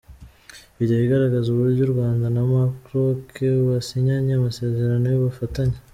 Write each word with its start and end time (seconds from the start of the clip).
Video 0.77 0.97
igaragaza 1.05 1.47
uburyo 1.49 1.81
u 1.85 1.91
Rwanda 1.93 2.25
na 2.35 2.41
Maroc 2.51 3.35
basinyanye 3.67 4.31
amasezerano 4.35 5.05
y’ubufatanye. 5.09 5.77